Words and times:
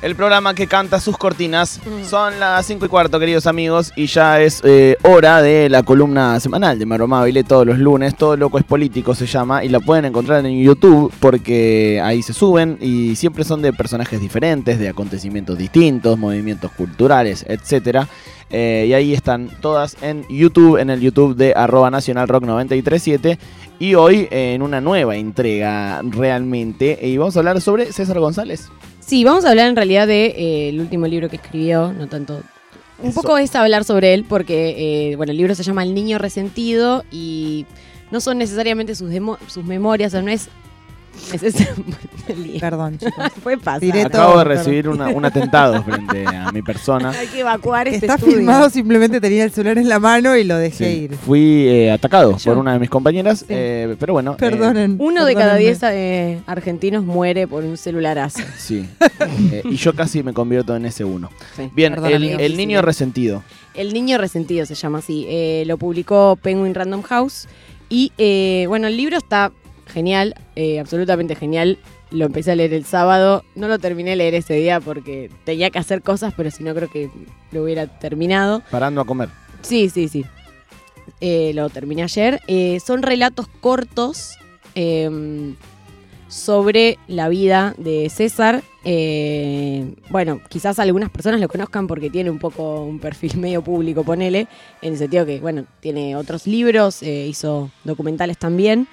El 0.00 0.14
programa 0.14 0.54
que 0.54 0.68
canta 0.68 1.00
sus 1.00 1.18
cortinas. 1.18 1.80
Son 2.08 2.38
las 2.38 2.64
5 2.66 2.86
y 2.86 2.88
cuarto, 2.88 3.18
queridos 3.18 3.48
amigos, 3.48 3.92
y 3.96 4.06
ya 4.06 4.40
es 4.40 4.60
eh, 4.64 4.96
hora 5.02 5.42
de 5.42 5.68
la 5.68 5.82
columna 5.82 6.38
semanal 6.38 6.78
de 6.78 6.86
Maromabile 6.86 7.42
todos 7.42 7.66
los 7.66 7.78
lunes. 7.78 8.14
Todo 8.16 8.36
loco 8.36 8.58
es 8.58 8.64
político 8.64 9.16
se 9.16 9.26
llama, 9.26 9.64
y 9.64 9.68
la 9.68 9.80
pueden 9.80 10.04
encontrar 10.04 10.46
en 10.46 10.62
YouTube 10.62 11.12
porque 11.18 12.00
ahí 12.02 12.22
se 12.22 12.32
suben 12.32 12.78
y 12.80 13.16
siempre 13.16 13.42
son 13.42 13.60
de 13.60 13.72
personajes 13.72 14.20
diferentes, 14.20 14.78
de 14.78 14.88
acontecimientos 14.88 15.58
distintos, 15.58 16.16
movimientos 16.16 16.70
culturales, 16.70 17.44
etcétera. 17.48 18.08
Eh, 18.50 18.86
y 18.88 18.92
ahí 18.94 19.14
están 19.14 19.50
todas 19.60 19.96
en 20.00 20.24
YouTube, 20.28 20.78
en 20.78 20.90
el 20.90 21.00
YouTube 21.00 21.34
de 21.34 21.54
arroba 21.54 21.90
Nacional 21.90 22.28
Rock 22.28 22.44
937. 22.44 23.36
Y 23.80 23.94
hoy 23.94 24.28
eh, 24.30 24.54
en 24.54 24.62
una 24.62 24.80
nueva 24.80 25.16
entrega 25.16 26.00
realmente. 26.04 26.98
Y 27.02 27.16
vamos 27.16 27.36
a 27.36 27.40
hablar 27.40 27.60
sobre 27.60 27.92
César 27.92 28.20
González. 28.20 28.70
Sí, 29.08 29.24
vamos 29.24 29.46
a 29.46 29.50
hablar 29.50 29.68
en 29.68 29.76
realidad 29.76 30.06
del 30.06 30.34
de, 30.34 30.68
eh, 30.68 30.78
último 30.78 31.06
libro 31.06 31.30
que 31.30 31.36
escribió, 31.36 31.94
no 31.94 32.08
tanto... 32.08 32.42
Un 32.98 33.14
poco 33.14 33.38
es 33.38 33.54
hablar 33.54 33.84
sobre 33.84 34.12
él 34.12 34.26
porque, 34.28 35.12
eh, 35.12 35.16
bueno, 35.16 35.32
el 35.32 35.38
libro 35.38 35.54
se 35.54 35.62
llama 35.62 35.82
El 35.82 35.94
Niño 35.94 36.18
Resentido 36.18 37.04
y 37.10 37.64
no 38.10 38.20
son 38.20 38.36
necesariamente 38.36 38.94
sus, 38.94 39.10
sus 39.46 39.64
memorias, 39.64 40.12
o 40.12 40.20
no 40.20 40.30
es... 40.30 40.50
neces- 41.32 41.68
Perdón, 42.60 42.98
chicos. 42.98 43.32
Fue 43.42 43.56
pasar. 43.56 43.80
Directo. 43.80 44.18
Acabo 44.18 44.38
de 44.38 44.44
recibir 44.44 44.88
una- 44.88 45.08
un 45.08 45.24
atentado 45.24 45.82
frente 45.82 46.26
a 46.26 46.52
mi 46.52 46.62
persona. 46.62 47.10
Hay 47.10 47.26
que 47.28 47.40
evacuar 47.40 47.88
este 47.88 48.06
Está 48.06 48.14
estudio. 48.16 48.36
filmado, 48.36 48.68
simplemente 48.70 49.20
tenía 49.20 49.44
el 49.44 49.50
celular 49.50 49.78
en 49.78 49.88
la 49.88 49.98
mano 49.98 50.36
y 50.36 50.44
lo 50.44 50.56
dejé 50.56 50.76
Sí, 50.92 50.98
ir. 51.04 51.14
Fui 51.16 51.66
eh, 51.68 51.90
atacado 51.90 52.36
Yo. 52.36 52.50
por 52.52 52.58
una 52.58 52.74
de 52.74 52.78
mis 52.78 52.90
compañeras, 52.90 53.40
Sí. 53.40 53.46
eh, 53.48 53.96
pero 53.98 54.12
bueno. 54.12 54.32
eh, 54.32 54.36
Perdonen. 54.38 54.96
Uno 54.98 55.24
de 55.24 55.34
cada 55.34 55.56
diez 55.56 55.80
eh, 55.84 56.40
argentinos 56.46 57.04
muere 57.04 57.46
por 57.46 57.64
un 57.64 57.76
celularazo. 57.76 58.42
sí. 58.56 58.86
Eh, 59.50 59.62
y 59.64 59.76
yo 59.76 59.94
casi 59.94 60.22
me 60.22 60.32
convierto 60.32 60.76
en 60.76 60.84
ese 60.86 61.04
uno. 61.04 61.30
Sí. 61.56 61.70
Bien, 61.74 61.94
Perdón, 61.94 62.12
el, 62.12 62.56
niño 62.56 62.82
resentido. 62.82 63.42
El 63.74 63.92
Niño 63.92 64.18
Resentido 64.18 64.66
se 64.66 64.74
llama 64.74 64.98
así. 64.98 65.24
Eh, 65.28 65.62
lo 65.66 65.78
publicó 65.78 66.36
Penguin 66.42 66.74
Random 66.74 67.02
House. 67.02 67.46
Y 67.88 68.12
eh, 68.18 68.64
bueno, 68.68 68.88
el 68.88 68.96
libro 68.96 69.16
está 69.16 69.52
genial, 69.88 70.34
eh, 70.56 70.80
absolutamente 70.80 71.34
genial. 71.34 71.78
Lo 72.10 72.26
empecé 72.26 72.52
a 72.52 72.56
leer 72.56 72.72
el 72.72 72.84
sábado. 72.84 73.44
No 73.54 73.68
lo 73.68 73.78
terminé 73.78 74.10
de 74.10 74.16
leer 74.16 74.34
ese 74.34 74.54
día 74.54 74.80
porque 74.80 75.30
tenía 75.44 75.70
que 75.70 75.78
hacer 75.78 76.02
cosas, 76.02 76.32
pero 76.36 76.50
si 76.50 76.64
no 76.64 76.74
creo 76.74 76.90
que 76.90 77.10
lo 77.52 77.62
hubiera 77.62 77.86
terminado. 77.86 78.62
Parando 78.70 79.00
a 79.00 79.04
comer. 79.04 79.28
Sí, 79.62 79.90
sí, 79.90 80.08
sí. 80.08 80.24
Eh, 81.20 81.52
lo 81.54 81.68
terminé 81.68 82.02
ayer. 82.02 82.40
Eh, 82.46 82.80
son 82.80 83.02
relatos 83.02 83.48
cortos 83.60 84.36
eh, 84.74 85.54
sobre 86.28 86.98
la 87.08 87.28
vida 87.28 87.74
de 87.78 88.08
César. 88.10 88.62
Eh, 88.84 89.94
bueno, 90.10 90.40
quizás 90.48 90.78
algunas 90.78 91.10
personas 91.10 91.40
lo 91.40 91.48
conozcan 91.48 91.86
porque 91.86 92.10
tiene 92.10 92.30
un 92.30 92.38
poco 92.38 92.82
un 92.84 92.98
perfil 92.98 93.36
medio 93.38 93.62
público, 93.62 94.04
ponele, 94.04 94.46
en 94.82 94.92
el 94.92 94.98
sentido 94.98 95.26
que, 95.26 95.40
bueno, 95.40 95.64
tiene 95.80 96.16
otros 96.16 96.46
libros, 96.46 97.02
eh, 97.02 97.26
hizo 97.26 97.70
documentales 97.84 98.38
también. 98.38 98.86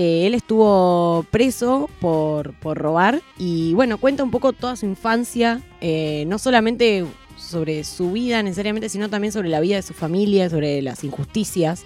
Eh, 0.00 0.28
él 0.28 0.34
estuvo 0.34 1.26
preso 1.32 1.90
por, 2.00 2.54
por 2.60 2.78
robar 2.78 3.20
y, 3.36 3.74
bueno, 3.74 3.98
cuenta 3.98 4.22
un 4.22 4.30
poco 4.30 4.52
toda 4.52 4.76
su 4.76 4.86
infancia, 4.86 5.60
eh, 5.80 6.22
no 6.28 6.38
solamente 6.38 7.04
sobre 7.36 7.82
su 7.82 8.12
vida 8.12 8.40
necesariamente, 8.44 8.90
sino 8.90 9.10
también 9.10 9.32
sobre 9.32 9.48
la 9.48 9.58
vida 9.58 9.74
de 9.74 9.82
su 9.82 9.94
familia, 9.94 10.48
sobre 10.50 10.82
las 10.82 11.02
injusticias 11.02 11.82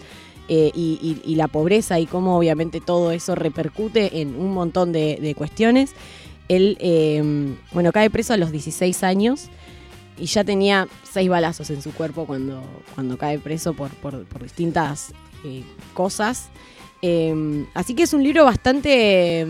eh, 0.48 0.70
y, 0.74 1.34
la 1.36 1.48
pobreza 1.48 2.00
y 2.00 2.04
cómo 2.06 2.36
obviamente 2.36 2.82
todo 2.82 3.12
eso 3.12 3.34
repercute 3.34 4.20
en 4.20 4.38
un 4.38 4.52
montón 4.52 4.92
de, 4.92 5.34
cuestiones. 5.34 5.94
Él, 6.48 6.76
eh, 6.80 7.54
bueno, 7.72 7.92
cae 7.92 8.10
preso 8.10 8.34
a 8.34 8.36
los 8.36 8.52
16 8.52 9.04
años 9.04 9.48
y 10.18 10.26
ya 10.26 10.44
tenía 10.44 10.86
seis 11.10 11.30
balazos 11.30 11.70
en 11.70 11.80
su 11.80 11.92
cuerpo 11.92 12.26
cuando, 12.26 12.62
cuando 12.94 13.16
cae 13.16 13.38
preso 13.38 13.72
por, 13.72 13.88
por- 13.88 14.42
distintas 14.42 15.14
cosas. 15.94 16.50
Eh, 17.02 17.66
así 17.74 17.94
que 17.94 18.04
es 18.04 18.12
un 18.14 18.22
libro 18.22 18.44
bastante 18.44 19.40
eh, 19.42 19.46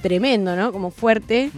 tremendo, 0.00 0.54
¿no? 0.56 0.72
Como 0.72 0.90
fuerte. 0.90 1.50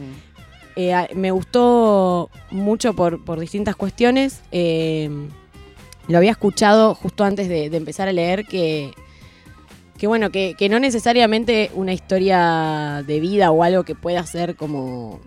Eh, 0.76 0.94
a- 0.94 1.08
me 1.14 1.30
gustó 1.30 2.30
mucho 2.50 2.94
por, 2.94 3.22
por 3.24 3.38
distintas 3.38 3.76
cuestiones. 3.76 4.40
Eh, 4.50 5.10
lo 6.08 6.16
había 6.18 6.30
escuchado 6.32 6.94
justo 6.94 7.24
antes 7.24 7.48
de, 7.48 7.70
de 7.70 7.76
empezar 7.76 8.08
a 8.08 8.12
leer 8.12 8.46
que, 8.46 8.92
que 9.98 10.06
bueno, 10.06 10.30
que, 10.30 10.54
que 10.58 10.68
no 10.68 10.78
necesariamente 10.80 11.70
una 11.74 11.92
historia 11.92 13.04
de 13.06 13.20
vida 13.20 13.50
o 13.50 13.62
algo 13.62 13.84
que 13.84 13.94
pueda 13.94 14.24
ser 14.26 14.56
como, 14.56 15.20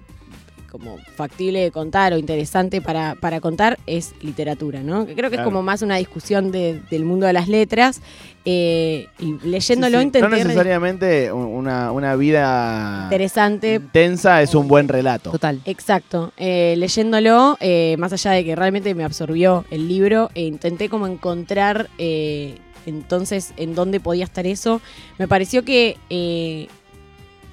como 0.73 0.97
factible 1.15 1.59
de 1.61 1.69
contar 1.69 2.13
o 2.13 2.17
interesante 2.17 2.81
para, 2.81 3.13
para 3.13 3.39
contar 3.39 3.77
es 3.85 4.15
literatura, 4.23 4.81
¿no? 4.81 5.05
Que 5.05 5.13
creo 5.13 5.29
que 5.29 5.35
Claro. 5.35 5.47
es 5.47 5.53
como 5.53 5.61
más 5.61 5.83
una 5.83 5.97
discusión 5.97 6.51
de- 6.51 6.81
del 6.89 7.05
mundo 7.05 7.27
de 7.27 7.33
las 7.33 7.47
letras. 7.47 8.01
eh, 8.45 9.07
y 9.19 9.37
leyéndolo 9.47 9.99
Sí, 9.99 10.01
sí. 10.01 10.05
intenté 10.07 10.27
No 10.27 10.35
necesariamente 10.35 11.31
un- 11.31 11.45
una, 11.45 11.93
una 11.93 12.17
vida 12.17 13.03
interesante 13.05 13.75
intensa 13.75 14.41
es 14.41 14.53
un 14.53 14.67
buen 14.67 14.89
relato. 14.89 15.31
Total. 15.31 15.61
Exacto. 15.63 16.33
Eh, 16.35 16.75
leyéndolo, 16.77 17.55
eh, 17.61 17.95
más 17.99 18.11
allá 18.11 18.31
de 18.31 18.43
que 18.43 18.53
realmente 18.57 18.93
me 18.95 19.05
absorbió 19.05 19.63
el 19.71 19.87
libro, 19.87 20.29
e 20.35 20.41
intenté 20.41 20.89
como 20.89 21.07
encontrar 21.07 21.89
eh, 21.97 22.55
entonces 22.85 23.53
en 23.55 23.75
dónde 23.75 24.01
podía 24.01 24.25
estar 24.25 24.45
eso. 24.45 24.81
Me 25.17 25.29
pareció 25.29 25.63
que 25.63 25.95
eh, 26.09 26.67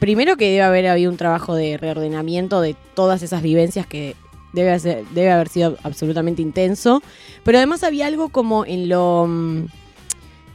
primero 0.01 0.37
que 0.37 0.47
debe 0.47 0.63
haber 0.63 0.89
habido 0.89 1.11
un 1.11 1.17
trabajo 1.17 1.55
de 1.55 1.77
reordenamiento 1.77 2.61
de 2.61 2.75
todas 2.95 3.23
esas 3.23 3.43
vivencias 3.43 3.87
que 3.87 4.17
debe, 4.53 4.77
debe 5.13 5.31
haber 5.31 5.49
sido 5.49 5.77
absolutamente 5.85 6.43
intenso, 6.43 7.03
pero 7.45 7.59
además 7.59 7.85
había 7.85 8.07
algo 8.07 8.31
como 8.31 8.65
en 8.65 8.89
lo... 8.89 9.27
mm, 9.29 9.65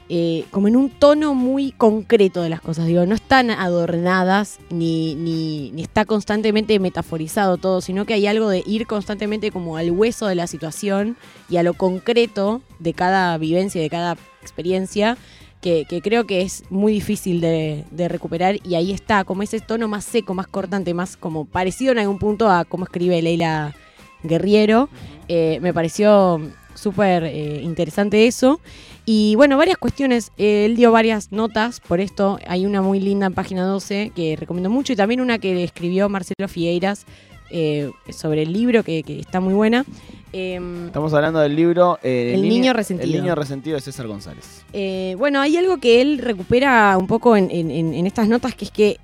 eh, 0.08 0.46
como 0.52 0.68
en 0.68 0.76
un 0.76 0.92
tono 0.92 1.34
muy 1.34 1.72
concreto 1.72 2.44
de 2.44 2.50
las 2.50 2.62
cosas. 2.62 2.86
Digo, 2.86 3.08
no 3.08 3.16
están 3.16 3.50
adornadas 3.50 4.60
ni, 4.70 5.16
ni, 5.16 5.72
ni 5.72 5.82
está 5.82 6.06
constantemente 6.06 6.78
metaforizado 6.80 7.58
todo, 7.58 7.82
sino 7.82 8.06
que 8.06 8.14
hay 8.14 8.28
algo 8.28 8.48
de 8.50 8.64
ir 8.68 8.86
constantemente 8.86 9.50
como 9.50 9.78
al 9.78 9.90
hueso 9.90 10.28
de 10.28 10.36
la 10.36 10.46
situación 10.46 11.18
y 11.50 11.58
a 11.58 11.64
lo 11.64 11.74
concreto 11.74 12.62
de 12.78 12.94
cada 12.94 13.36
vivencia, 13.40 13.82
de 13.82 13.90
cada 13.90 14.16
experiencia, 14.44 15.18
que, 15.66 15.86
que 15.86 16.00
creo 16.00 16.28
que 16.28 16.44
es 16.44 16.64
muy 16.70 16.94
difícil 16.94 17.42
de, 17.42 17.86
de 17.90 18.08
recuperar. 18.08 18.58
Y 18.64 18.76
ahí 18.76 18.92
está, 18.92 19.24
como 19.24 19.42
ese 19.42 19.60
tono 19.60 19.88
más 19.88 20.06
seco, 20.06 20.36
más 20.36 20.46
cortante, 20.46 20.94
más 20.94 21.18
como 21.18 21.46
parecido 21.46 21.92
en 21.92 21.98
algún 21.98 22.20
punto 22.20 22.52
a 22.52 22.66
cómo 22.66 22.84
escribe 22.84 23.20
Leila 23.20 23.74
Guerriero. 24.22 24.90
Eh, 25.28 25.58
me 25.64 25.74
pareció 25.74 26.40
súper 26.76 27.24
eh, 27.24 27.64
interesante 27.64 28.28
eso. 28.28 28.60
Y 29.08 29.34
bueno, 29.38 29.58
varias 29.58 29.80
cuestiones. 29.80 30.32
Eh, 30.38 30.66
él 30.66 30.76
dio 30.76 30.92
varias 30.92 31.32
notas 31.32 31.80
por 31.80 32.00
esto. 32.00 32.38
Hay 32.48 32.68
una 32.68 32.84
muy 32.84 33.00
linda 33.00 33.26
en 33.26 33.34
página 33.34 33.66
12 33.66 34.12
que 34.16 34.36
recomiendo 34.36 34.70
mucho 34.70 34.94
y 34.94 34.96
también 34.96 35.20
una 35.20 35.40
que 35.40 35.64
escribió 35.64 36.10
Marcelo 36.10 36.48
Figueiras 36.48 37.08
eh, 37.52 37.92
sobre 38.12 38.44
el 38.44 38.54
libro 38.54 38.84
que, 38.84 39.04
que 39.04 39.20
está 39.20 39.40
muy 39.40 39.54
buena. 39.54 39.86
Em, 40.34 40.88
Estamos 40.88 41.14
hablando 41.14 41.40
del 41.40 41.56
libro 41.56 41.98
eh, 42.04 42.34
El 42.36 42.42
niño 42.42 42.74
resentido. 42.74 43.10
El 43.10 43.22
niño 43.22 43.36
resentido 43.36 43.76
de 43.76 43.82
César 43.82 44.08
González. 44.08 44.64
Eh, 44.74 45.16
bueno, 45.18 45.40
hay 45.42 45.56
algo 45.58 45.78
que 45.78 46.02
él 46.02 46.18
recupera 46.18 46.98
un 46.98 47.08
poco 47.08 47.38
en, 47.38 47.50
en- 47.52 47.72
en- 47.72 47.94
en 47.94 48.06
estas 48.08 48.28
notas, 48.28 48.54
que 48.56 48.66
es 48.66 48.72
que 48.72 48.98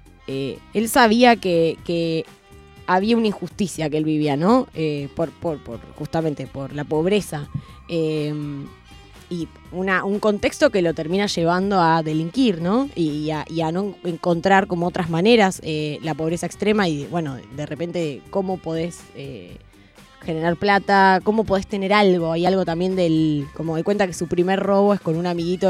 él 0.73 0.87
sabía 0.89 1.35
que, 1.35 1.77
que 1.85 2.25
había 2.87 3.17
una 3.17 3.27
injusticia 3.27 3.89
que 3.89 3.97
él 3.97 4.05
vivía, 4.05 4.35
¿no? 4.37 4.67
Por, 5.15 5.29
por- 5.31 5.57
por- 5.63 5.79
justamente 5.95 6.47
por 6.47 6.73
la 6.73 6.83
pobreza. 6.83 7.47
Y 9.31 9.47
una, 9.71 10.03
un 10.03 10.19
contexto 10.19 10.71
que 10.71 10.81
lo 10.81 10.93
termina 10.93 11.25
llevando 11.25 11.79
a 11.79 12.03
delinquir, 12.03 12.61
¿no? 12.61 12.89
Y, 12.95 13.31
a, 13.31 13.45
y 13.49 13.61
a 13.61 13.71
no 13.71 13.95
encontrar 14.03 14.67
como 14.67 14.85
otras 14.85 15.09
maneras 15.09 15.61
eh, 15.63 15.99
la 16.03 16.13
pobreza 16.15 16.45
extrema 16.45 16.89
y, 16.89 17.05
bueno, 17.05 17.37
de 17.55 17.65
repente 17.65 18.21
cómo 18.29 18.57
podés 18.57 18.99
eh, 19.15 19.55
generar 20.21 20.57
plata, 20.57 21.21
cómo 21.23 21.45
podés 21.45 21.65
tener 21.65 21.93
algo. 21.93 22.33
Hay 22.33 22.45
algo 22.45 22.65
también 22.65 22.97
del, 22.97 23.47
como 23.53 23.77
de 23.77 23.85
cuenta 23.85 24.05
que 24.05 24.13
su 24.13 24.27
primer 24.27 24.59
robo 24.59 24.93
es 24.93 24.99
con 24.99 25.15
un 25.15 25.25
amiguito 25.25 25.69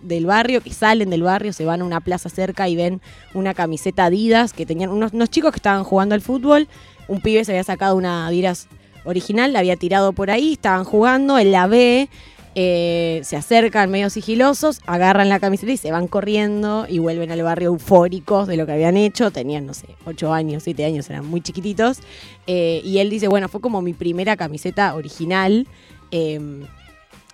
del 0.00 0.26
barrio, 0.26 0.60
que 0.60 0.72
salen 0.72 1.08
del 1.08 1.22
barrio, 1.22 1.52
se 1.52 1.64
van 1.64 1.82
a 1.82 1.84
una 1.84 2.00
plaza 2.00 2.28
cerca 2.28 2.68
y 2.68 2.74
ven 2.74 3.00
una 3.34 3.54
camiseta 3.54 4.06
Adidas, 4.06 4.52
que 4.52 4.66
tenían 4.66 4.90
unos, 4.90 5.12
unos 5.12 5.30
chicos 5.30 5.52
que 5.52 5.58
estaban 5.58 5.84
jugando 5.84 6.16
al 6.16 6.22
fútbol, 6.22 6.66
un 7.06 7.20
pibe 7.20 7.44
se 7.44 7.52
había 7.52 7.62
sacado 7.62 7.94
una 7.94 8.26
Adidas 8.26 8.66
original, 9.04 9.52
la 9.52 9.60
había 9.60 9.76
tirado 9.76 10.12
por 10.12 10.30
ahí, 10.30 10.54
estaban 10.54 10.84
jugando, 10.84 11.38
él 11.38 11.52
la 11.52 11.66
ve, 11.68 12.08
eh, 12.58 13.20
se 13.22 13.36
acercan 13.36 13.90
medio 13.90 14.08
sigilosos, 14.08 14.80
agarran 14.86 15.28
la 15.28 15.38
camiseta 15.38 15.72
y 15.72 15.76
se 15.76 15.92
van 15.92 16.08
corriendo 16.08 16.86
y 16.88 16.98
vuelven 16.98 17.30
al 17.30 17.42
barrio 17.42 17.68
eufóricos 17.68 18.48
de 18.48 18.56
lo 18.56 18.64
que 18.64 18.72
habían 18.72 18.96
hecho. 18.96 19.30
Tenían, 19.30 19.66
no 19.66 19.74
sé, 19.74 19.88
8 20.06 20.32
años, 20.32 20.62
7 20.62 20.86
años, 20.86 21.10
eran 21.10 21.26
muy 21.26 21.42
chiquititos. 21.42 21.98
Eh, 22.46 22.80
y 22.82 22.98
él 22.98 23.10
dice, 23.10 23.28
bueno, 23.28 23.50
fue 23.50 23.60
como 23.60 23.82
mi 23.82 23.92
primera 23.92 24.38
camiseta 24.38 24.94
original. 24.94 25.66
eh, 26.10 26.64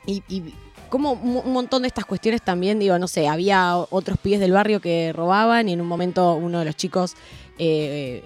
y, 0.05 0.25
y 0.29 0.43
como 0.89 1.13
un 1.13 1.55
montón 1.55 1.83
de 1.83 1.89
estas 1.89 2.05
cuestiones 2.05 2.43
también, 2.43 2.79
digo, 2.79 2.99
no 2.99 3.09
sé, 3.09 3.27
había 3.27 3.79
otros 3.79 4.19
pibes 4.19 4.41
del 4.41 4.53
barrio 4.53 4.79
que 4.79 5.11
robaban 5.15 5.71
y 5.71 5.73
en 5.73 5.81
un 5.81 5.87
momento 5.87 6.35
uno 6.35 6.59
de 6.59 6.67
los 6.67 6.77
chicos 6.77 7.15
eh, 7.59 8.23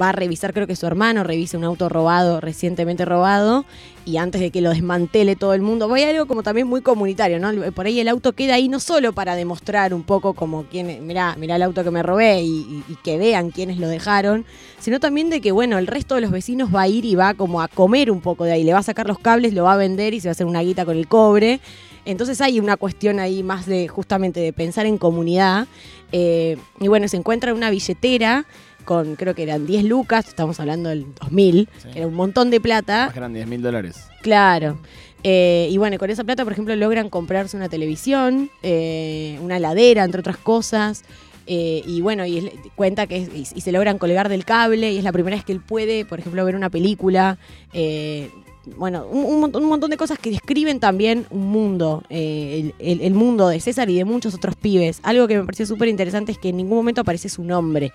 va 0.00 0.10
a 0.10 0.12
revisar, 0.12 0.52
creo 0.52 0.66
que 0.66 0.76
su 0.76 0.86
hermano 0.86 1.22
revisa 1.22 1.56
un 1.56 1.64
auto 1.64 1.88
robado, 1.88 2.40
recientemente 2.40 3.04
robado, 3.04 3.64
y 4.04 4.16
antes 4.16 4.40
de 4.40 4.50
que 4.50 4.60
lo 4.60 4.70
desmantele 4.70 5.36
todo 5.36 5.54
el 5.54 5.62
mundo, 5.62 5.92
a 5.92 6.08
algo 6.08 6.26
como 6.26 6.42
también 6.42 6.66
muy 6.66 6.80
comunitario, 6.80 7.38
¿no? 7.38 7.72
Por 7.72 7.86
ahí 7.86 8.00
el 8.00 8.08
auto 8.08 8.32
queda 8.32 8.54
ahí 8.54 8.68
no 8.68 8.80
solo 8.80 9.12
para 9.12 9.36
demostrar 9.36 9.94
un 9.94 10.02
poco 10.02 10.34
como 10.34 10.64
quién, 10.64 11.06
mirá, 11.06 11.36
mirá 11.36 11.56
el 11.56 11.62
auto 11.62 11.84
que 11.84 11.90
me 11.90 12.02
robé 12.02 12.42
y 12.42 12.84
que 13.02 13.18
vean 13.18 13.50
quiénes 13.50 13.78
lo 13.78 13.88
dejaron, 13.88 14.44
sino 14.78 15.00
también 15.00 15.30
de 15.30 15.40
que, 15.40 15.52
bueno, 15.52 15.78
el 15.78 15.86
resto 15.86 16.14
de 16.14 16.20
los 16.20 16.30
vecinos 16.30 16.74
va 16.74 16.82
a 16.82 16.88
ir 16.88 17.04
y 17.04 17.14
va 17.14 17.34
como 17.34 17.62
a 17.62 17.68
comer 17.68 18.10
un 18.10 18.20
poco 18.20 18.44
de 18.44 18.52
ahí, 18.52 18.64
le 18.64 18.72
va 18.72 18.80
a 18.80 18.84
sacar 18.84 19.06
los 19.06 19.18
cables, 19.18 19.54
lo 19.54 19.64
va 19.64 19.72
a 19.74 19.76
vender 19.76 20.14
y 20.14 20.20
se 20.20 20.28
va 20.28 20.30
a 20.30 20.32
hacer 20.32 20.46
una 20.46 20.62
guita 20.62 20.84
con 20.84 20.96
el 20.96 21.08
cobre. 21.08 21.60
Entonces 22.04 22.40
hay 22.40 22.60
una 22.60 22.76
cuestión 22.76 23.18
ahí 23.18 23.42
más 23.42 23.66
de 23.66 23.88
justamente 23.88 24.38
de 24.38 24.52
pensar 24.52 24.86
en 24.86 24.96
comunidad. 24.96 25.66
Eh, 26.12 26.56
y 26.78 26.86
bueno, 26.86 27.08
se 27.08 27.16
encuentra 27.16 27.52
una 27.52 27.68
billetera 27.68 28.46
con 28.86 29.16
creo 29.16 29.34
que 29.34 29.42
eran 29.42 29.66
10 29.66 29.84
lucas, 29.84 30.26
estamos 30.28 30.58
hablando 30.60 30.88
del 30.88 31.04
2000, 31.20 31.68
Sí. 31.82 31.88
que 31.92 31.98
era 31.98 32.06
un 32.08 32.14
montón 32.14 32.48
de 32.48 32.60
plata. 32.60 33.04
Más 33.06 33.12
que 33.12 33.18
eran 33.18 33.34
10 33.34 33.46
mil 33.46 33.60
dólares. 33.60 33.96
Claro. 34.22 34.78
Eh, 35.22 35.68
y 35.70 35.76
bueno, 35.76 35.98
con 35.98 36.08
esa 36.08 36.24
plata, 36.24 36.44
por 36.44 36.52
ejemplo, 36.52 36.74
logran 36.76 37.10
comprarse 37.10 37.56
una 37.56 37.68
televisión, 37.68 38.48
eh, 38.62 39.38
una 39.42 39.56
heladera, 39.58 40.04
entre 40.04 40.20
otras 40.20 40.36
cosas. 40.38 41.04
Eh, 41.48 41.82
y 41.86 42.00
bueno, 42.00 42.26
y 42.26 42.50
cuenta 42.74 43.06
que 43.06 43.18
es- 43.18 43.30
y, 43.52 43.58
y 43.58 43.60
se 43.60 43.70
logran 43.72 43.98
colgar 43.98 44.28
del 44.28 44.44
cable 44.44 44.92
y 44.92 44.98
es 44.98 45.04
la 45.04 45.12
primera 45.12 45.36
vez 45.36 45.44
que 45.44 45.52
él 45.52 45.60
puede, 45.60 46.04
por 46.04 46.18
ejemplo, 46.20 46.44
ver 46.44 46.54
una 46.56 46.70
película. 46.70 47.38
eh, 47.72 48.30
bueno, 48.76 49.06
un, 49.08 49.24
un 49.24 49.40
montón, 49.40 49.62
un 49.62 49.68
montón 49.68 49.90
de 49.90 49.96
cosas 49.96 50.18
que 50.18 50.28
describen 50.28 50.80
también 50.80 51.24
un 51.30 51.46
mundo, 51.46 52.02
eh, 52.10 52.72
el, 52.80 52.90
el- 52.92 53.00
el 53.00 53.14
mundo 53.14 53.46
de 53.46 53.60
César 53.60 53.88
y 53.90 53.94
de 53.96 54.04
muchos 54.04 54.34
otros 54.34 54.56
pibes. 54.56 54.98
Algo 55.04 55.28
que 55.28 55.38
me 55.38 55.44
pareció 55.44 55.66
súper 55.66 55.86
interesante 55.88 56.32
es 56.32 56.38
que 56.38 56.48
en 56.48 56.56
ningún 56.56 56.78
momento 56.78 57.00
aparece 57.02 57.28
su 57.28 57.44
nombre. 57.44 57.92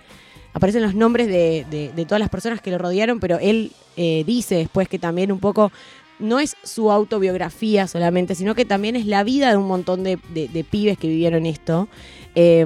Aparecen 0.53 0.81
los 0.81 0.95
nombres 0.95 1.27
de, 1.27 1.65
de- 1.95 2.05
todas 2.05 2.19
las 2.19 2.29
personas 2.29 2.61
que 2.61 2.71
lo 2.71 2.77
rodearon, 2.77 3.19
pero 3.19 3.39
él 3.39 3.71
eh, 3.95 4.23
dice 4.25 4.55
después 4.55 4.87
que 4.89 4.99
también 4.99 5.31
un 5.31 5.39
poco 5.39 5.71
no 6.19 6.39
es 6.39 6.55
su 6.63 6.91
autobiografía 6.91 7.87
solamente, 7.87 8.35
sino 8.35 8.53
que 8.53 8.65
también 8.65 8.95
es 8.95 9.05
la 9.05 9.23
vida 9.23 9.49
de 9.49 9.57
un 9.57 9.67
montón 9.67 10.03
de, 10.03 10.19
de- 10.33 10.63
pibes 10.63 10.97
que 10.97 11.07
vivieron 11.07 11.45
esto. 11.45 11.87
Eh, 12.35 12.65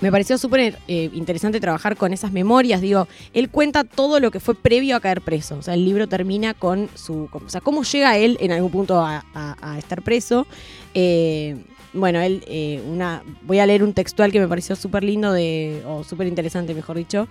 me 0.00 0.10
pareció 0.10 0.36
súper 0.36 0.76
eh, 0.88 1.10
interesante 1.14 1.60
trabajar 1.60 1.96
con 1.96 2.12
esas 2.12 2.32
memorias. 2.32 2.80
Digo, 2.80 3.06
él 3.32 3.48
cuenta 3.48 3.84
todo 3.84 4.18
lo 4.18 4.32
que 4.32 4.40
fue 4.40 4.56
previo 4.56 4.96
a 4.96 5.00
caer 5.00 5.20
preso. 5.20 5.56
O 5.58 5.62
sea, 5.62 5.74
el 5.74 5.84
libro 5.84 6.08
termina 6.08 6.54
con 6.54 6.88
su. 6.94 7.28
O 7.32 7.48
sea, 7.48 7.60
cómo 7.60 7.84
llega 7.84 8.18
él 8.18 8.36
en 8.40 8.50
algún 8.50 8.72
punto 8.72 9.00
a 9.00 9.24
estar 9.78 10.02
preso. 10.02 10.48
Eh, 10.94 11.56
bueno, 11.92 12.20
él, 12.20 12.42
eh, 12.46 12.82
una. 12.88 13.22
Voy 13.42 13.58
a 13.58 13.66
leer 13.66 13.82
un 13.82 13.92
textual 13.92 14.32
que 14.32 14.40
me 14.40 14.48
pareció 14.48 14.76
súper 14.76 15.04
lindo, 15.04 15.32
de, 15.32 15.82
o 15.86 16.04
súper 16.04 16.26
interesante, 16.26 16.74
mejor 16.74 16.96
dicho, 16.96 17.28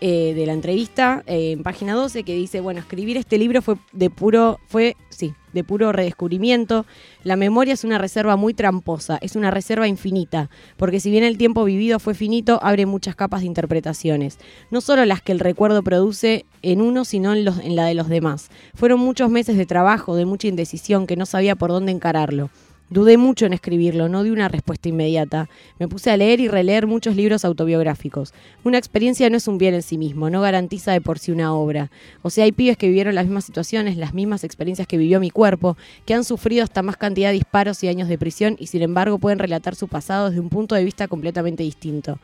eh, 0.00 0.34
de 0.34 0.46
la 0.46 0.52
entrevista 0.52 1.22
eh, 1.26 1.52
en 1.52 1.62
página 1.62 1.94
12, 1.94 2.22
que 2.24 2.34
dice: 2.34 2.60
Bueno, 2.60 2.80
escribir 2.80 3.16
este 3.16 3.38
libro 3.38 3.62
fue 3.62 3.76
de 3.92 4.10
puro. 4.10 4.58
Fue, 4.68 4.96
sí, 5.08 5.32
de 5.52 5.64
puro 5.64 5.92
redescubrimiento. 5.92 6.84
La 7.22 7.36
memoria 7.36 7.72
es 7.74 7.84
una 7.84 7.96
reserva 7.98 8.36
muy 8.36 8.52
tramposa, 8.54 9.18
es 9.22 9.36
una 9.36 9.50
reserva 9.50 9.86
infinita, 9.88 10.50
porque 10.76 11.00
si 11.00 11.10
bien 11.10 11.24
el 11.24 11.38
tiempo 11.38 11.64
vivido 11.64 11.98
fue 12.00 12.12
finito, 12.14 12.58
abre 12.62 12.86
muchas 12.86 13.14
capas 13.16 13.40
de 13.40 13.46
interpretaciones, 13.46 14.38
no 14.70 14.80
solo 14.80 15.04
las 15.06 15.22
que 15.22 15.32
el 15.32 15.38
recuerdo 15.40 15.82
produce 15.82 16.44
en 16.62 16.80
uno, 16.82 17.04
sino 17.04 17.32
en, 17.32 17.44
los- 17.44 17.60
en 17.60 17.76
la 17.76 17.86
de 17.86 17.94
los 17.94 18.08
demás. 18.08 18.50
Fueron 18.74 19.00
muchos 19.00 19.30
meses 19.30 19.56
de 19.56 19.64
trabajo, 19.64 20.16
de 20.16 20.26
mucha 20.26 20.48
indecisión, 20.48 21.06
que 21.06 21.16
no 21.16 21.24
sabía 21.24 21.54
por 21.56 21.70
dónde 21.70 21.92
encararlo. 21.92 22.50
Dudé 22.90 23.16
mucho 23.16 23.46
en 23.46 23.54
escribirlo, 23.54 24.10
no 24.10 24.22
di 24.22 24.30
una 24.30 24.48
respuesta 24.48 24.90
inmediata. 24.90 25.48
Me 25.78 25.88
puse 25.88 26.10
a 26.10 26.18
leer 26.18 26.38
y 26.40 26.48
releer 26.48 26.86
muchos 26.86 27.16
libros 27.16 27.44
autobiográficos. 27.46 28.34
Una 28.62 28.76
experiencia 28.76 29.30
no 29.30 29.38
es 29.38 29.48
un 29.48 29.56
bien 29.56 29.72
en 29.72 29.82
sí 29.82 29.96
mismo, 29.96 30.28
no 30.28 30.42
garantiza 30.42 30.92
de 30.92 31.00
por 31.00 31.18
sí 31.18 31.32
una 31.32 31.54
obra. 31.54 31.90
O 32.20 32.28
sea, 32.28 32.44
hay 32.44 32.52
pibes 32.52 32.76
que 32.76 32.88
vivieron 32.88 33.14
las 33.14 33.24
mismas 33.24 33.46
situaciones, 33.46 33.96
las 33.96 34.12
mismas 34.12 34.44
experiencias 34.44 34.86
que 34.86 34.98
vivió 34.98 35.18
mi 35.18 35.30
cuerpo, 35.30 35.78
que 36.04 36.12
han 36.12 36.24
sufrido 36.24 36.62
hasta 36.62 36.82
más 36.82 36.98
cantidad 36.98 37.28
de 37.28 37.34
disparos 37.34 37.82
y 37.82 37.88
años 37.88 38.08
de 38.08 38.18
prisión 38.18 38.56
y 38.58 38.66
sin 38.66 38.82
embargo 38.82 39.18
pueden 39.18 39.38
relatar 39.38 39.74
su 39.74 39.88
pasado 39.88 40.28
desde 40.28 40.40
un 40.40 40.50
punto 40.50 40.74
de 40.74 40.84
vista 40.84 41.08
completamente 41.08 41.62
distinto. 41.62 42.18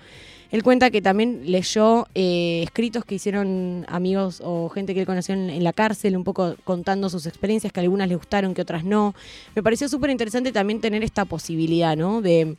Él 0.50 0.64
cuenta 0.64 0.90
que 0.90 1.00
también 1.00 1.42
leyó 1.44 2.08
eh, 2.14 2.62
escritos 2.64 3.04
que 3.04 3.14
hicieron 3.14 3.86
amigos 3.88 4.42
o 4.44 4.68
gente 4.68 4.94
que 4.94 5.00
él 5.00 5.06
conoció 5.06 5.34
en, 5.34 5.62
la 5.62 5.72
cárcel, 5.72 6.16
un 6.16 6.24
poco 6.24 6.56
contando 6.64 7.08
sus 7.08 7.26
experiencias, 7.26 7.72
que 7.72 7.80
algunas 7.80 8.08
le 8.08 8.16
gustaron, 8.16 8.52
que 8.52 8.62
otras 8.62 8.84
no. 8.84 9.14
Me 9.54 9.62
pareció 9.62 9.88
súper 9.88 10.10
interesante 10.10 10.50
también 10.50 10.80
tener 10.80 11.04
esta 11.04 11.24
posibilidad, 11.24 11.96
¿no? 11.96 12.20
De 12.20 12.56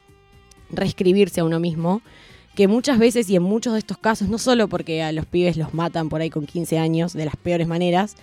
reescribirse 0.70 1.42
a 1.42 1.44
uno 1.44 1.60
mismo, 1.60 2.02
que 2.56 2.70
muchas 2.70 2.98
veces 2.98 3.30
y 3.30 3.36
en 3.36 3.44
muchos 3.44 3.74
de 3.74 3.80
estos 3.80 3.98
casos, 3.98 4.30
no 4.30 4.38
solo 4.38 4.70
porque 4.70 5.04
a 5.04 5.12
los 5.12 5.26
pibes 5.26 5.58
los 5.58 5.74
matan 5.74 6.08
por 6.08 6.22
ahí 6.22 6.30
con 6.30 6.46
15 6.46 6.78
años 6.78 7.12
de 7.12 7.26
las 7.26 7.36
peores 7.36 7.68
maneras, 7.68 8.16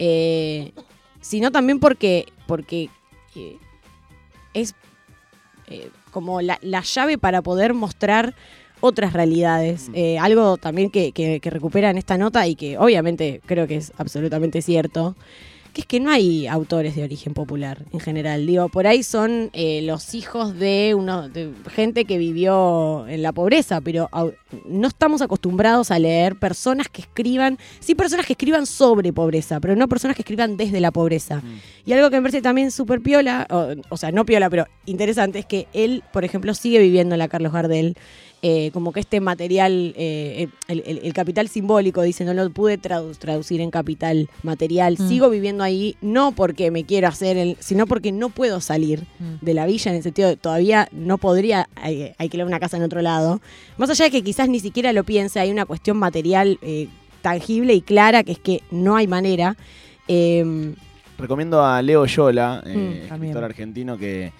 eh, 0.00 0.72
sino 1.20 1.52
también 1.52 1.78
porque, 1.78 2.26
porque 2.48 2.90
eh, 3.36 3.58
es 4.54 4.74
como 6.10 6.40
la, 6.40 6.58
la 6.62 6.82
llave 6.82 7.16
para 7.16 7.42
poder 7.42 7.74
mostrar 7.74 8.34
otras 8.84 9.12
realidades. 9.14 9.90
Eh, 9.94 10.18
algo 10.18 10.58
también 10.58 10.90
que, 10.90 11.12
que, 11.12 11.40
que 11.40 11.50
recupera 11.50 11.88
en 11.90 11.96
esta 11.98 12.18
nota 12.18 12.46
y 12.46 12.54
que 12.54 12.76
obviamente 12.78 13.40
creo 13.46 13.66
que 13.66 13.76
es 13.76 13.92
absolutamente 13.96 14.60
cierto, 14.60 15.16
que 15.72 15.80
es 15.80 15.86
que 15.88 15.98
no 15.98 16.10
hay 16.10 16.46
autores 16.46 16.94
de 16.94 17.02
origen 17.02 17.34
popular 17.34 17.84
en 17.92 17.98
general. 17.98 18.46
Digo, 18.46 18.68
por 18.68 18.86
ahí 18.86 19.02
son 19.02 19.50
eh, 19.54 19.82
los 19.82 20.14
hijos 20.14 20.56
de, 20.56 20.94
uno, 20.96 21.28
de 21.28 21.50
gente 21.74 22.04
que 22.04 22.16
vivió 22.16 23.08
en 23.08 23.22
la 23.22 23.32
pobreza, 23.32 23.80
pero 23.80 24.08
au- 24.12 24.34
no 24.68 24.86
estamos 24.86 25.20
acostumbrados 25.20 25.90
a 25.90 25.98
leer 25.98 26.36
personas 26.38 26.88
que 26.88 27.02
escriban, 27.02 27.58
sí 27.80 27.96
personas 27.96 28.24
que 28.24 28.34
escriban 28.34 28.66
sobre 28.66 29.12
pobreza, 29.12 29.58
pero 29.58 29.74
no 29.74 29.88
personas 29.88 30.14
que 30.14 30.22
escriban 30.22 30.56
desde 30.56 30.78
la 30.80 30.92
pobreza. 30.92 31.42
Y 31.84 31.92
algo 31.92 32.08
que 32.08 32.16
me 32.18 32.22
parece 32.22 32.40
también 32.40 32.70
súper 32.70 33.00
piola, 33.00 33.44
o, 33.50 33.74
o 33.88 33.96
sea, 33.96 34.12
no 34.12 34.24
piola, 34.24 34.48
pero 34.50 34.66
interesante, 34.86 35.40
es 35.40 35.46
que 35.46 35.66
él, 35.72 36.04
por 36.12 36.24
ejemplo, 36.24 36.54
sigue 36.54 36.78
viviendo 36.78 37.16
en 37.16 37.18
la 37.18 37.26
Carlos 37.26 37.52
Gardel. 37.52 37.96
Eh, 38.46 38.70
como 38.74 38.92
que 38.92 39.00
este 39.00 39.20
material, 39.22 39.94
eh, 39.96 40.48
el, 40.68 40.82
el- 40.86 40.98
el 41.02 41.12
capital 41.14 41.48
simbólico, 41.48 42.02
dice, 42.02 42.26
no 42.26 42.34
lo 42.34 42.50
pude 42.50 42.78
tradu- 42.78 43.16
traducir 43.16 43.62
en 43.62 43.70
capital 43.70 44.28
material. 44.42 44.96
Mm. 44.98 45.08
Sigo 45.08 45.30
viviendo 45.30 45.64
ahí, 45.64 45.96
no 46.02 46.32
porque 46.32 46.70
me 46.70 46.84
quiero 46.84 47.08
hacer, 47.08 47.38
el, 47.38 47.56
sino 47.60 47.86
porque 47.86 48.12
no 48.12 48.28
puedo 48.28 48.60
salir 48.60 49.04
Mm. 49.18 49.36
de 49.44 49.54
la 49.54 49.64
villa, 49.64 49.90
en 49.92 49.96
el 49.96 50.02
sentido 50.02 50.28
de 50.28 50.36
todavía 50.36 50.88
no 50.92 51.16
podría 51.16 51.68
eh, 51.86 52.14
alquilar 52.18 52.46
una 52.46 52.60
casa 52.60 52.76
en 52.76 52.82
otro 52.82 53.00
lado. 53.00 53.40
Más 53.78 53.88
allá 53.88 54.04
de 54.04 54.10
que 54.10 54.22
quizás 54.22 54.46
ni 54.50 54.60
siquiera 54.60 54.92
lo 54.92 55.04
piense, 55.04 55.40
hay 55.40 55.50
una 55.50 55.64
cuestión 55.64 55.96
material 55.96 56.58
eh, 56.60 56.88
tangible 57.22 57.72
y 57.72 57.80
clara, 57.80 58.24
que 58.24 58.32
es 58.32 58.38
que 58.38 58.60
no 58.70 58.94
hay 58.96 59.06
manera. 59.06 59.56
Eh, 60.06 60.74
Recomiendo 61.16 61.64
a 61.64 61.80
Leo 61.80 62.04
Yola, 62.04 62.62
eh, 62.66 62.76
Mm, 62.76 63.12
escritor 63.14 63.44
argentino 63.44 63.96
que, 63.96 64.32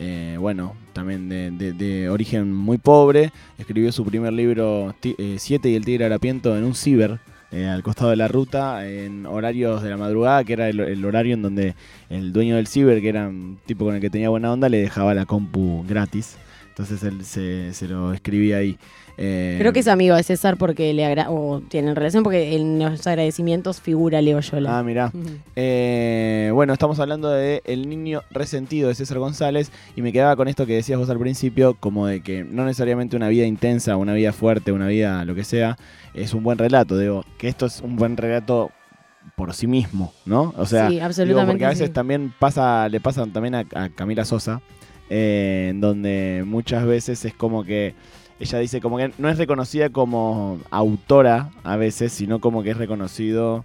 eh, 0.00 0.36
bueno, 0.38 0.76
también 0.92 1.28
de, 1.28 2.08
origen 2.08 2.54
muy 2.54 2.78
pobre, 2.78 3.32
escribió 3.58 3.90
su 3.90 4.04
primer 4.04 4.32
libro, 4.32 4.94
eh, 5.02 5.36
Siete 5.38 5.70
y 5.70 5.74
el 5.74 5.84
tigre 5.84 6.04
harapiento, 6.04 6.56
en 6.56 6.62
un 6.62 6.76
ciber, 6.76 7.18
eh, 7.50 7.66
al 7.66 7.82
costado 7.82 8.10
de 8.10 8.16
la 8.16 8.28
ruta, 8.28 8.86
en 8.88 9.26
horarios 9.26 9.82
de 9.82 9.90
la 9.90 9.96
madrugada, 9.96 10.44
que 10.44 10.52
era 10.52 10.68
el, 10.68 10.78
el 10.78 11.04
horario 11.04 11.34
en 11.34 11.42
donde 11.42 11.74
el 12.10 12.32
dueño 12.32 12.54
del 12.54 12.68
ciber, 12.68 13.00
que 13.00 13.08
era 13.08 13.26
un 13.26 13.58
tipo 13.66 13.86
con 13.86 13.96
el 13.96 14.00
que 14.00 14.08
tenía 14.08 14.28
buena 14.28 14.52
onda, 14.52 14.68
le 14.68 14.78
dejaba 14.78 15.14
la 15.14 15.26
compu 15.26 15.84
gratis. 15.88 16.36
Entonces 16.78 17.02
él 17.02 17.24
se, 17.24 17.74
se 17.74 17.88
lo 17.88 18.12
escribía 18.12 18.58
ahí. 18.58 18.78
Eh, 19.16 19.56
Creo 19.58 19.72
que 19.72 19.80
es 19.80 19.88
amigo 19.88 20.14
de 20.14 20.22
César 20.22 20.56
porque 20.56 20.94
le 20.94 21.04
agra 21.04 21.28
o 21.28 21.60
tienen 21.60 21.96
relación 21.96 22.22
porque 22.22 22.54
en 22.54 22.78
los 22.78 23.04
agradecimientos 23.04 23.80
figura 23.80 24.22
Leo 24.22 24.38
Yola. 24.38 24.78
Ah, 24.78 24.84
mirá. 24.84 25.10
Eh, 25.56 26.52
bueno, 26.54 26.72
estamos 26.72 27.00
hablando 27.00 27.30
de 27.30 27.62
El 27.64 27.88
niño 27.88 28.22
resentido 28.30 28.88
de 28.88 28.94
César 28.94 29.18
González 29.18 29.72
y 29.96 30.02
me 30.02 30.12
quedaba 30.12 30.36
con 30.36 30.46
esto 30.46 30.66
que 30.66 30.74
decías 30.74 31.00
vos 31.00 31.10
al 31.10 31.18
principio, 31.18 31.74
como 31.74 32.06
de 32.06 32.20
que 32.20 32.44
no 32.44 32.64
necesariamente 32.64 33.16
una 33.16 33.26
vida 33.26 33.44
intensa, 33.44 33.96
una 33.96 34.14
vida 34.14 34.32
fuerte, 34.32 34.70
una 34.70 34.86
vida 34.86 35.24
lo 35.24 35.34
que 35.34 35.42
sea, 35.42 35.76
es 36.14 36.32
un 36.32 36.44
buen 36.44 36.58
relato. 36.58 36.96
Digo, 36.96 37.24
que 37.38 37.48
esto 37.48 37.66
es 37.66 37.80
un 37.80 37.96
buen 37.96 38.16
relato 38.16 38.70
por 39.34 39.52
sí 39.52 39.66
mismo, 39.66 40.12
¿no? 40.24 40.54
O 40.56 40.64
sea, 40.64 40.86
sí, 40.86 40.94
digo, 40.94 41.06
absolutamente. 41.06 41.52
porque 41.52 41.64
a 41.64 41.70
veces 41.70 41.88
sí. 41.88 41.92
también 41.92 42.32
pasa, 42.38 42.88
le 42.88 43.00
pasa 43.00 43.26
también 43.26 43.56
a, 43.56 43.64
a 43.74 43.88
Camila 43.88 44.24
Sosa, 44.24 44.60
eh, 45.10 45.68
en 45.70 45.80
donde 45.80 46.44
muchas 46.46 46.84
veces 46.86 47.24
es 47.24 47.34
como 47.34 47.64
que 47.64 47.94
ella 48.40 48.58
dice 48.58 48.80
como 48.80 48.98
que 48.98 49.10
no 49.18 49.28
es 49.28 49.36
reconocida 49.38 49.88
como 49.90 50.58
autora 50.70 51.50
a 51.64 51.76
veces, 51.76 52.12
sino 52.12 52.40
como 52.40 52.62
que 52.62 52.70
es 52.70 52.76
reconocido 52.76 53.64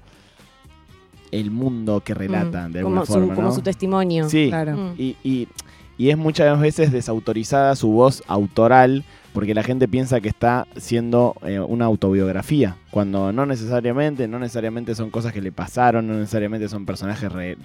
el 1.31 1.51
mundo 1.51 2.01
que 2.01 2.13
relata 2.13 2.67
Mm, 2.67 2.71
de 2.73 2.79
alguna 2.79 3.01
como, 3.01 3.05
forma, 3.05 3.27
su, 3.27 3.35
como 3.35 3.51
su 3.51 3.62
testimonio. 3.62 4.29
Sí, 4.29 4.47
Claro. 4.50 4.77
Mm. 4.77 4.93
y, 4.97 5.15
y- 5.23 5.47
y 5.95 6.09
es 6.09 6.17
muchas 6.17 6.59
veces 6.59 6.91
desautorizada 6.91 7.75
su 7.75 7.89
voz 7.89 8.23
autoral 8.27 9.03
porque 9.31 9.53
la 9.53 9.62
gente 9.62 9.88
piensa 9.88 10.21
que 10.21 10.27
está 10.29 10.65
siendo 10.75 11.35
eh, 11.43 11.59
una 11.59 11.85
autobiografía, 11.85 12.77
cuando 12.89 13.31
no 13.31 13.45
necesariamente, 13.45 14.27
no 14.27 14.39
necesariamente 14.39 14.95
son 14.95 15.12
cosas 15.12 15.33
que 15.33 15.41
le 15.41 15.51
pasaron, 15.51 16.07
no 16.07 16.15
necesariamente 16.15 16.67
son 16.67 16.85
personajes 16.88 17.31
re- 17.31 17.57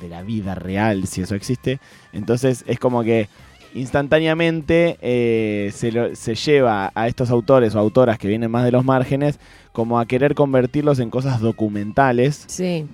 de 0.00 0.08
la 0.08 0.22
vida 0.22 0.54
real, 0.54 1.06
si 1.06 1.22
eso 1.22 1.34
existe. 1.34 1.78
Entonces 2.12 2.64
es 2.66 2.78
como 2.78 3.02
que 3.02 3.28
instantáneamente 3.74 4.96
eh, 5.02 5.70
se, 5.74 5.92
lo- 5.92 6.14
se 6.14 6.34
lleva 6.34 6.90
a 6.94 7.08
estos 7.08 7.30
autores 7.30 7.74
o 7.74 7.78
autoras 7.78 8.18
que 8.18 8.28
vienen 8.28 8.50
más 8.50 8.64
de 8.64 8.72
los 8.72 8.84
márgenes 8.84 9.38
como 9.72 9.98
a 9.98 10.06
querer 10.06 10.34
convertirlos 10.34 10.98
en 11.00 11.10
cosas 11.10 11.40
documentales 11.40 12.44
Sí. 12.48 12.86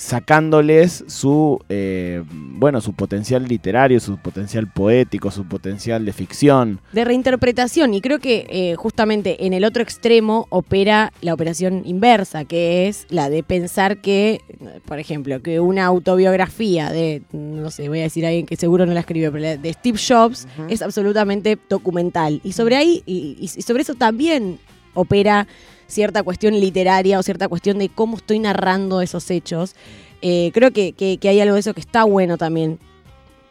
Sacándoles 0.00 1.04
su 1.08 1.60
eh, 1.68 2.24
bueno 2.30 2.80
su 2.80 2.94
potencial 2.94 3.46
literario, 3.46 4.00
su 4.00 4.16
potencial 4.16 4.66
poético, 4.66 5.30
su 5.30 5.44
potencial 5.44 6.04
de 6.04 6.12
ficción. 6.12 6.80
de 6.92 7.04
reinterpretación 7.04 7.92
y 7.92 8.00
creo 8.00 8.18
que 8.18 8.46
eh, 8.48 8.74
justamente 8.76 9.46
en 9.46 9.52
el 9.52 9.64
otro 9.64 9.82
extremo 9.82 10.46
opera 10.48 11.12
la 11.20 11.34
operación 11.34 11.82
inversa, 11.84 12.44
que 12.44 12.88
es 12.88 13.06
la 13.10 13.28
de 13.28 13.42
pensar 13.42 13.98
que, 13.98 14.40
por 14.86 14.98
ejemplo, 14.98 15.42
que 15.42 15.60
una 15.60 15.84
autobiografía 15.84 16.90
de, 16.90 17.22
no 17.32 17.70
sé, 17.70 17.88
voy 17.88 18.00
a 18.00 18.04
decir 18.04 18.24
a 18.24 18.28
alguien 18.28 18.46
que 18.46 18.56
seguro 18.56 18.86
no 18.86 18.94
la 18.94 19.00
escribió, 19.00 19.30
pero 19.30 19.42
la 19.42 19.56
de 19.56 19.72
Steve 19.74 19.98
Jobs 19.98 20.48
es 20.68 20.80
absolutamente 20.80 21.58
documental. 21.68 22.40
Y 22.42 22.52
sobre 22.52 22.76
ahí, 22.76 23.02
y, 23.04 23.36
y 23.38 23.48
sobre 23.48 23.82
eso 23.82 23.94
también 23.94 24.58
opera 24.94 25.46
cierta 25.90 26.22
cuestión 26.22 26.58
literaria 26.58 27.18
o 27.18 27.22
cierta 27.22 27.48
cuestión 27.48 27.78
de 27.78 27.88
cómo 27.88 28.16
estoy 28.16 28.38
narrando 28.38 29.00
esos 29.00 29.30
hechos. 29.30 29.74
Eh, 30.22 30.50
creo 30.54 30.70
que, 30.70 30.92
que- 30.92 31.18
hay 31.28 31.40
algo 31.40 31.54
de 31.54 31.60
eso 31.60 31.74
que 31.74 31.80
está 31.80 32.04
bueno 32.04 32.36
también 32.36 32.78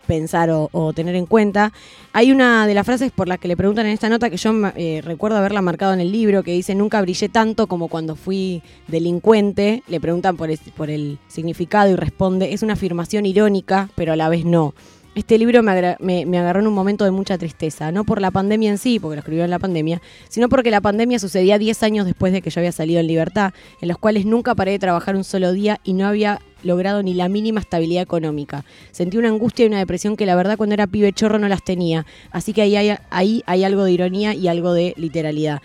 pensar 0.08 0.50
o, 0.50 0.92
tener 0.94 1.14
en 1.16 1.28
cuenta. 1.28 1.72
Hay 2.14 2.32
una 2.32 2.66
de 2.66 2.74
las 2.74 2.84
frases 2.84 3.12
por 3.12 3.28
las 3.28 3.38
que 3.38 3.48
le 3.48 3.56
preguntan 3.56 3.86
en 3.86 3.92
esta 3.92 4.10
nota 4.10 4.32
que 4.32 4.38
yo 4.38 4.52
eh, 4.76 5.02
recuerdo 5.04 5.38
haberla 5.38 5.62
marcado 5.62 5.94
en 5.94 6.00
el 6.00 6.12
libro, 6.12 6.42
que 6.42 6.52
dice, 6.52 6.74
nunca 6.74 7.00
brillé 7.00 7.30
tanto 7.30 7.68
como 7.68 7.90
cuando 7.90 8.16
fui 8.16 8.64
delincuente. 8.88 9.84
Le 9.88 10.00
preguntan 10.00 10.36
por 10.36 10.50
el 10.50 11.20
significado 11.28 11.92
y 11.92 11.96
responde, 11.96 12.54
es 12.54 12.64
una 12.64 12.74
afirmación 12.74 13.28
irónica, 13.28 13.92
pero 13.96 14.14
a 14.14 14.16
la 14.16 14.30
vez 14.30 14.46
no. 14.46 14.74
Este 15.20 15.38
libro 15.38 15.62
me, 15.62 16.38
agarró 16.40 16.62
en 16.62 16.68
un 16.68 16.74
momento 16.74 17.04
de 17.04 17.12
mucha 17.12 17.38
tristeza, 17.38 17.92
no 17.92 18.06
por 18.06 18.22
la 18.22 18.32
pandemia 18.32 18.70
en 18.70 18.78
sí, 18.78 19.02
porque 19.02 19.18
lo 19.18 19.20
escribió 19.20 19.44
en 19.44 19.50
la 19.50 19.60
pandemia, 19.60 20.02
sino 20.30 20.48
porque 20.48 20.72
la 20.72 20.80
pandemia 20.80 21.20
sucedía 21.20 21.60
10 21.60 21.84
años 21.84 22.06
después 22.06 22.32
de 22.32 22.42
que 22.42 22.50
yo 22.50 22.62
había 22.62 22.72
salido 22.72 23.02
en 23.02 23.08
libertad, 23.08 23.54
en 23.82 23.90
los 23.90 23.98
cuales 23.98 24.26
nunca 24.26 24.56
paré 24.56 24.72
de 24.72 24.80
trabajar 24.80 25.18
un 25.18 25.26
solo 25.26 25.52
día 25.52 25.82
y 25.84 25.92
no 25.92 26.08
había 26.08 26.40
logrado 26.64 27.04
ni 27.04 27.14
la 27.16 27.28
mínima 27.28 27.60
estabilidad 27.60 28.02
económica. 28.02 28.64
Sentí 28.92 29.18
una 29.18 29.28
angustia 29.28 29.66
y 29.66 29.68
una 29.68 29.80
depresión 29.80 30.16
que 30.16 30.26
la 30.26 30.38
verdad 30.38 30.56
cuando 30.56 30.74
era 30.74 30.88
pibe 30.88 31.12
chorro 31.12 31.38
no 31.38 31.50
las 31.50 31.66
tenía. 31.66 32.06
Así 32.32 32.54
que 32.54 32.62
ahí 32.62 32.78
hay, 32.78 32.96
ahí 33.10 33.44
hay 33.46 33.66
algo 33.66 33.84
de 33.84 33.92
ironía 33.92 34.34
y 34.34 34.48
algo 34.48 34.72
de 34.72 34.94
literalidad. 34.96 35.62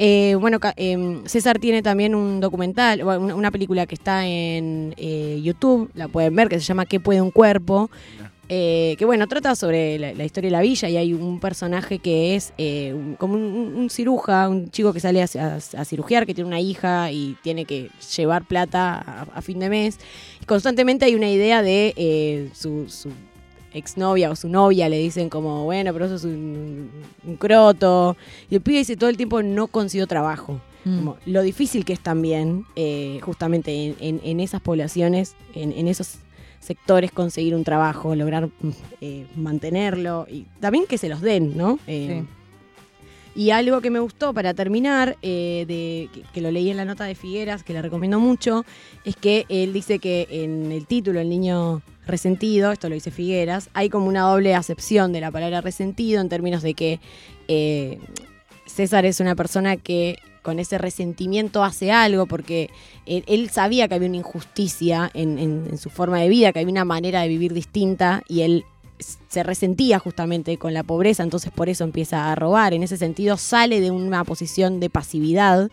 Eh, 0.00 0.36
bueno, 0.38 0.60
em, 0.76 1.24
César 1.26 1.58
tiene 1.58 1.82
también 1.82 2.14
un 2.14 2.38
documental, 2.38 3.02
una 3.02 3.50
película 3.50 3.84
que 3.84 3.96
está 3.96 4.26
en 4.26 4.94
eh, 4.96 5.40
YouTube, 5.42 5.90
la 5.94 6.06
pueden 6.06 6.36
ver, 6.36 6.48
que 6.48 6.60
se 6.60 6.66
llama 6.66 6.86
¿Qué 6.86 7.00
puede 7.00 7.20
un 7.20 7.32
cuerpo? 7.32 7.90
Eh, 8.50 8.94
que 8.98 9.04
bueno, 9.04 9.26
trata 9.26 9.54
sobre 9.54 9.98
la, 9.98 10.14
la 10.14 10.24
historia 10.24 10.48
de 10.48 10.52
la 10.52 10.62
villa 10.62 10.88
y 10.88 10.96
hay 10.96 11.12
un 11.12 11.38
personaje 11.38 11.98
que 11.98 12.34
es 12.34 12.54
eh, 12.56 12.94
un- 12.94 13.14
como 13.16 13.34
un, 13.34 13.42
un- 13.42 13.74
un 13.76 13.90
ciruja, 13.90 14.48
un 14.48 14.70
chico 14.70 14.92
que 14.94 15.00
sale 15.00 15.22
a, 15.22 15.26
a- 15.38 15.56
a 15.80 15.84
cirugiar, 15.84 16.24
que 16.24 16.32
tiene 16.34 16.48
una 16.48 16.60
hija 16.60 17.12
y 17.12 17.36
tiene 17.42 17.66
que 17.66 17.90
llevar 18.16 18.44
plata 18.46 18.94
a, 18.98 19.22
a 19.34 19.42
fin 19.42 19.58
de 19.58 19.68
mes. 19.68 19.98
Y 20.42 20.46
constantemente 20.46 21.04
hay 21.04 21.14
una 21.14 21.30
idea 21.30 21.60
de 21.62 21.92
eh, 21.96 22.48
su, 22.54 22.88
su 22.88 23.10
exnovia 23.74 24.30
o 24.30 24.36
su 24.36 24.48
novia, 24.48 24.88
le 24.88 24.98
dicen 24.98 25.28
como, 25.28 25.64
bueno, 25.64 25.92
pero 25.92 26.06
eso 26.06 26.14
es 26.14 26.24
un, 26.24 26.90
un 27.26 27.36
croto. 27.36 28.16
Y 28.50 28.54
el 28.54 28.60
pibe 28.62 28.78
dice 28.78 28.96
todo 28.96 29.10
el 29.10 29.18
tiempo, 29.18 29.42
no 29.42 29.66
consiguió 29.66 30.06
trabajo. 30.06 30.58
Mm. 30.86 30.96
Como 30.98 31.16
lo 31.26 31.42
difícil 31.42 31.84
que 31.84 31.92
es 31.92 32.00
también, 32.00 32.64
eh, 32.76 33.20
justamente 33.22 33.72
en, 33.88 33.96
en- 34.00 34.20
en 34.24 34.40
esas 34.40 34.62
poblaciones, 34.62 35.34
en, 35.54 35.72
en 35.72 35.86
esos 35.86 36.14
sectores, 36.68 37.10
conseguir 37.10 37.54
un 37.54 37.64
trabajo, 37.64 38.14
lograr 38.14 38.48
eh, 39.00 39.26
mantenerlo 39.34 40.26
y 40.30 40.46
también 40.60 40.84
que 40.86 40.98
se 40.98 41.08
los 41.08 41.20
den, 41.20 41.56
¿no? 41.56 41.78
Eh, 41.86 42.22
Y 43.34 43.50
algo 43.50 43.80
que 43.80 43.90
me 43.90 44.00
gustó 44.00 44.34
para 44.34 44.52
terminar, 44.52 45.16
eh, 45.22 45.64
de, 45.68 46.08
que, 46.12 46.22
que 46.32 46.40
lo 46.40 46.50
leí 46.50 46.70
en 46.70 46.76
la 46.76 46.84
nota 46.84 47.04
de 47.04 47.14
Figueras, 47.14 47.62
que 47.62 47.72
le 47.72 47.80
recomiendo 47.82 48.18
mucho, 48.18 48.64
es 49.04 49.14
que 49.14 49.46
él 49.48 49.72
dice 49.72 50.00
que 50.00 50.26
en 50.28 50.72
el 50.72 50.86
título, 50.86 51.20
El 51.20 51.28
niño 51.28 51.80
resentido, 52.04 52.72
esto 52.72 52.88
lo 52.88 52.94
dice 52.94 53.10
Figueras, 53.12 53.70
hay 53.74 53.90
como 53.90 54.06
una 54.06 54.22
doble 54.22 54.54
acepción 54.54 55.12
de 55.12 55.20
la 55.20 55.30
palabra 55.30 55.60
resentido 55.60 56.20
en 56.20 56.28
términos 56.28 56.62
de 56.62 56.74
que 56.74 57.00
eh, 57.46 57.98
César 58.66 59.04
es 59.06 59.20
una 59.20 59.34
persona 59.36 59.76
que 59.76 60.18
con 60.48 60.60
ese 60.60 60.78
resentimiento 60.78 61.62
hace 61.62 61.92
algo 61.92 62.24
porque 62.24 62.70
él, 63.04 63.50
sabía 63.50 63.86
que 63.86 63.96
había 63.96 64.08
una 64.08 64.16
injusticia 64.16 65.10
en, 65.12 65.76
su 65.76 65.90
forma 65.90 66.20
de 66.20 66.30
vida, 66.30 66.54
que 66.54 66.60
había 66.60 66.72
una 66.72 66.86
manera 66.86 67.20
de 67.20 67.28
vivir 67.28 67.52
distinta 67.52 68.22
y 68.28 68.40
él 68.40 68.64
se 68.98 69.42
resentía 69.42 69.98
justamente 69.98 70.56
con 70.56 70.72
la 70.72 70.84
pobreza, 70.84 71.22
entonces 71.22 71.52
por 71.52 71.68
eso 71.68 71.84
empieza 71.84 72.32
a 72.32 72.34
robar. 72.34 72.72
En 72.72 72.82
ese 72.82 72.96
sentido 72.96 73.36
sale 73.36 73.82
de 73.82 73.90
una 73.90 74.24
posición 74.24 74.80
de 74.80 74.88
pasividad 74.88 75.70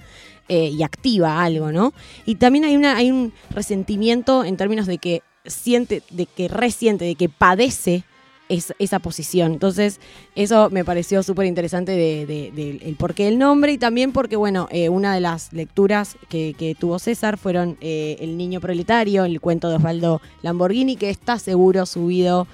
eh, 0.50 0.72
y 0.78 0.84
activa 0.84 1.42
algo, 1.42 1.72
¿no? 1.72 1.94
Y 2.26 2.36
también 2.36 2.66
hay, 2.66 2.76
una, 2.76 2.98
hay 2.98 3.12
un 3.12 3.32
resentimiento 3.52 4.44
en 4.44 4.58
términos 4.58 4.88
de 4.88 4.98
que 4.98 5.22
siente, 5.46 6.04
de 6.10 6.26
que 6.26 6.50
resiente, 6.50 7.06
de 7.06 7.16
que 7.16 7.30
padece 7.30 8.04
es- 8.50 8.74
esa 8.80 9.00
posición. 9.00 9.54
Entonces, 9.54 10.00
eso 10.36 10.70
me 10.70 10.86
pareció 10.86 11.24
súper 11.24 11.46
interesante 11.48 11.92
de, 11.94 12.26
de- 12.26 12.96
porqué 12.98 13.26
del 13.26 13.38
nombre 13.38 13.72
y 13.74 13.78
también 13.78 14.12
porque, 14.12 14.36
bueno, 14.36 14.68
eh, 14.72 14.90
una 14.90 15.14
de 15.14 15.22
las 15.22 15.52
lecturas 15.54 16.18
que, 16.30 16.56
que 16.58 16.76
tuvo 16.76 17.00
César 17.00 17.38
fueron 17.38 17.78
eh, 17.82 18.18
El 18.20 18.38
niño 18.38 18.62
proletario, 18.62 19.26
el 19.26 19.42
cuento 19.42 19.70
de 19.70 19.76
Osvaldo 19.76 20.22
Lamborghini, 20.42 20.96
que 20.96 21.10
está 21.10 21.40
seguro 21.40 21.86
subido 21.86 22.48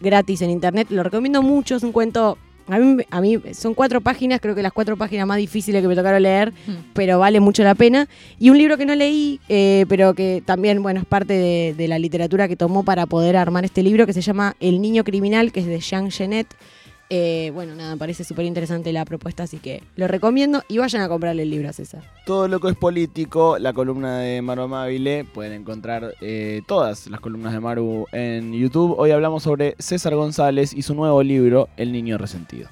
gratis 0.00 0.42
en 0.42 0.50
internet. 0.50 0.88
Lo 0.90 1.02
recomiendo 1.02 1.42
mucho, 1.42 1.76
es 1.76 1.82
un 1.82 1.92
cuento... 1.92 2.38
A 2.70 2.78
mí, 2.78 3.02
a 3.10 3.20
mí 3.20 3.40
son 3.52 3.74
cuatro 3.74 4.00
páginas, 4.00 4.40
creo 4.40 4.54
que 4.54 4.62
las 4.62 4.72
cuatro 4.72 4.96
páginas 4.96 5.26
más 5.26 5.38
difíciles 5.38 5.82
que 5.82 5.88
me 5.88 5.96
tocaron 5.96 6.22
leer, 6.22 6.52
pero 6.92 7.18
vale 7.18 7.40
mucho 7.40 7.62
la 7.64 7.74
pena. 7.74 8.08
Y 8.38 8.50
un 8.50 8.58
libro 8.58 8.78
que 8.78 8.86
no 8.86 8.94
leí, 8.94 9.40
eh, 9.48 9.86
pero 9.88 10.14
que 10.14 10.42
también, 10.44 10.82
bueno, 10.82 11.00
es 11.00 11.06
parte 11.06 11.32
de, 11.32 11.74
de 11.76 11.88
la 11.88 11.98
literatura 11.98 12.48
que 12.48 12.56
tomó 12.56 12.84
para 12.84 13.06
poder 13.06 13.36
armar 13.36 13.64
este 13.64 13.82
libro, 13.82 14.06
que 14.06 14.12
se 14.12 14.20
llama 14.22 14.54
El 14.60 14.80
niño 14.80 15.04
criminal, 15.04 15.52
que 15.52 15.60
es 15.60 15.66
de 15.66 15.80
Jean 15.80 16.10
Genet. 16.10 16.46
Eh, 17.12 17.50
bueno, 17.52 17.74
nada, 17.74 17.96
parece 17.96 18.22
súper 18.22 18.44
interesante 18.44 18.92
la 18.92 19.04
propuesta, 19.04 19.42
así 19.42 19.58
que 19.58 19.82
lo 19.96 20.06
recomiendo 20.06 20.62
y 20.68 20.78
vayan 20.78 21.02
a 21.02 21.08
comprarle 21.08 21.42
el 21.42 21.50
libro 21.50 21.68
a 21.68 21.72
César. 21.72 22.04
Todo 22.24 22.46
loco 22.46 22.68
es 22.68 22.76
político, 22.76 23.58
la 23.58 23.72
columna 23.72 24.18
de 24.18 24.40
Maru 24.42 24.62
Amabile. 24.62 25.24
Pueden 25.24 25.52
encontrar 25.52 26.14
eh, 26.20 26.62
todas 26.68 27.08
las 27.08 27.18
columnas 27.18 27.52
de 27.52 27.58
Maru 27.58 28.06
en 28.12 28.52
YouTube. 28.52 28.94
Hoy 28.96 29.10
hablamos 29.10 29.42
sobre 29.42 29.74
César 29.80 30.14
González 30.14 30.72
y 30.72 30.82
su 30.82 30.94
nuevo 30.94 31.20
libro, 31.24 31.68
El 31.76 31.90
Niño 31.90 32.16
Resentido. 32.16 32.68